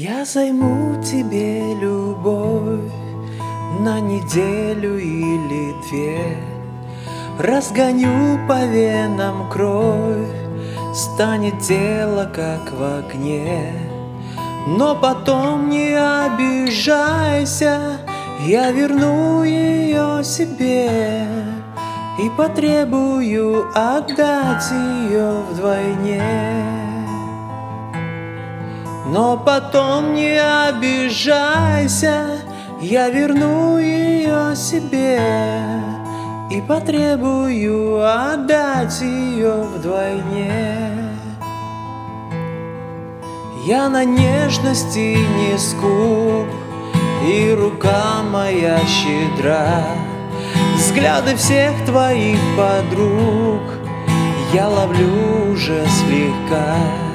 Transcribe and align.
Я 0.00 0.24
займу 0.24 1.02
тебе 1.02 1.74
любовь 1.74 2.92
на 3.80 3.98
неделю 3.98 4.96
или 4.96 5.74
две. 5.88 6.36
Разгоню 7.36 8.38
по 8.46 8.64
венам 8.64 9.50
кровь, 9.50 10.30
станет 10.94 11.58
тело 11.58 12.30
как 12.32 12.70
в 12.70 12.80
огне. 12.80 13.72
Но 14.68 14.94
потом 14.94 15.68
не 15.68 15.98
обижайся, 15.98 17.98
я 18.46 18.70
верну 18.70 19.42
ее 19.42 20.22
себе 20.22 21.26
И 22.20 22.30
потребую 22.36 23.66
отдать 23.74 24.70
ее 24.70 25.42
вдвойне 25.50 26.87
но 29.08 29.38
потом 29.38 30.14
не 30.14 30.38
обижайся, 30.38 32.26
я 32.80 33.08
верну 33.08 33.78
ее 33.78 34.54
себе 34.54 35.18
И 36.50 36.60
потребую 36.60 38.04
отдать 38.04 39.00
ее 39.00 39.62
вдвойне. 39.62 40.92
Я 43.66 43.88
на 43.88 44.04
нежности 44.04 45.16
не 45.16 45.58
скуп, 45.58 46.46
и 47.26 47.54
рука 47.58 48.22
моя 48.30 48.78
щедра. 48.86 49.84
Взгляды 50.76 51.34
всех 51.36 51.72
твоих 51.84 52.38
подруг 52.56 53.60
я 54.54 54.68
ловлю 54.68 55.52
уже 55.52 55.84
слегка 55.86 57.07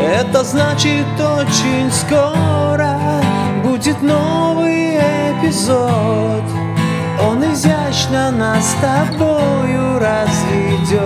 это 0.00 0.44
значит 0.44 1.06
очень 1.18 1.90
скоро 1.90 2.98
будет 3.64 4.00
новый 4.02 4.96
эпизод. 4.96 6.44
Он 7.20 7.42
изящно 7.52 8.30
нас 8.30 8.70
с 8.70 8.74
тобою 8.80 9.98
разведет. 9.98 11.00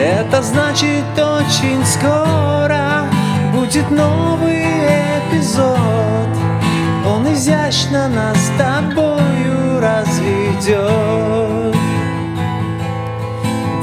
Это 0.00 0.42
значит 0.42 1.04
очень 1.18 1.84
скоро 1.84 3.04
будет 3.52 3.90
новый 3.90 4.64
эпизод. 4.64 5.76
Он 7.06 7.32
изящно 7.32 8.08
нас 8.08 8.36
с 8.36 8.50
тобою 8.58 9.80
разведет 9.80 11.19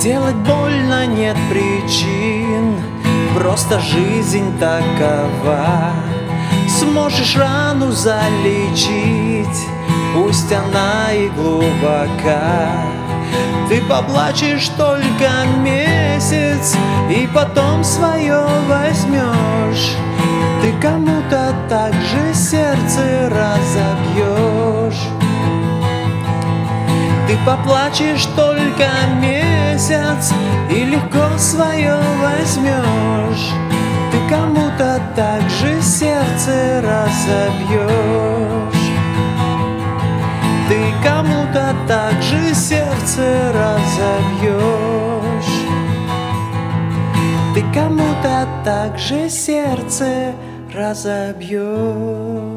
Делать 0.07 0.37
больно 0.37 1.05
нет 1.05 1.35
причин, 1.49 2.81
просто 3.35 3.77
жизнь 3.81 4.57
такова. 4.57 5.91
Сможешь 6.69 7.35
рану 7.35 7.91
залечить, 7.91 9.67
пусть 10.15 10.49
она 10.53 11.11
и 11.11 11.27
глубока. 11.27 12.71
Ты 13.67 13.81
поплачешь 13.81 14.69
только 14.77 15.29
месяц, 15.57 16.77
и 17.09 17.27
потом 17.35 17.83
свое 17.83 18.45
возьмешь. 18.69 19.97
Ты 20.61 20.71
кому-то 20.81 21.53
так 21.67 21.93
же 21.93 22.33
сердце 22.33 23.29
разобьешь. 23.29 25.03
Ты 27.27 27.37
поплачешь 27.45 28.25
только 28.37 28.87
месяц 29.19 29.56
И 29.77 30.85
легко 30.85 31.37
свое 31.37 31.97
возьмешь. 32.19 33.53
Ты 34.11 34.17
кому-то 34.27 34.99
так 35.15 35.47
же 35.51 35.79
сердце 35.83 36.81
разобьешь. 36.81 37.87
Ты 40.67 40.79
кому-то 41.07 41.75
так 41.87 42.19
же 42.23 42.55
сердце 42.55 43.53
разобьешь. 43.53 44.87
Ты 47.53 47.61
кому-то 47.71 48.47
так 48.65 48.97
же 48.97 49.29
сердце 49.29 50.33
разобьешь 50.73 52.56